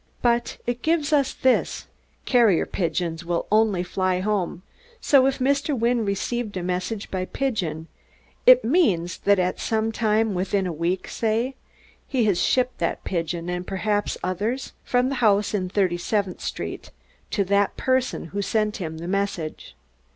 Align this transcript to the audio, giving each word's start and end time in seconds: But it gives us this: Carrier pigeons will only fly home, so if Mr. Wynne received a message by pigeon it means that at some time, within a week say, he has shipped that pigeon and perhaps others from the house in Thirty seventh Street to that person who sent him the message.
But 0.23 0.57
it 0.65 0.81
gives 0.81 1.13
us 1.13 1.31
this: 1.31 1.85
Carrier 2.25 2.65
pigeons 2.65 3.23
will 3.23 3.45
only 3.51 3.83
fly 3.83 4.19
home, 4.19 4.63
so 4.99 5.27
if 5.27 5.37
Mr. 5.37 5.77
Wynne 5.77 6.05
received 6.05 6.57
a 6.57 6.63
message 6.63 7.11
by 7.11 7.25
pigeon 7.25 7.85
it 8.47 8.65
means 8.65 9.19
that 9.25 9.37
at 9.37 9.59
some 9.59 9.91
time, 9.91 10.33
within 10.33 10.65
a 10.65 10.73
week 10.73 11.07
say, 11.07 11.53
he 12.07 12.23
has 12.25 12.41
shipped 12.41 12.79
that 12.79 13.03
pigeon 13.03 13.47
and 13.47 13.67
perhaps 13.67 14.17
others 14.23 14.73
from 14.83 15.09
the 15.09 15.15
house 15.21 15.53
in 15.53 15.69
Thirty 15.69 15.99
seventh 15.99 16.41
Street 16.41 16.89
to 17.29 17.43
that 17.43 17.77
person 17.77 18.25
who 18.33 18.41
sent 18.41 18.77
him 18.77 18.97
the 18.97 19.07
message. 19.07 19.75